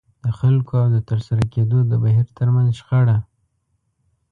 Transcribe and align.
د 0.23 0.25
خلکو 0.39 0.73
او 0.83 0.87
د 0.95 0.97
ترسره 1.09 1.43
کېدو 1.53 1.77
د 1.91 1.93
بهير 2.03 2.27
ترمنځ 2.37 2.69
شخړه. 2.79 3.17